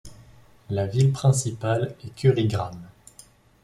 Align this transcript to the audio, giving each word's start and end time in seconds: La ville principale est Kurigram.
La 0.71 0.87
ville 0.87 1.11
principale 1.11 1.93
est 2.03 2.15
Kurigram. 2.15 2.89